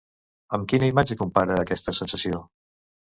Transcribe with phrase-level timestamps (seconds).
[0.57, 2.41] Amb quina imatge compara aquesta sensació?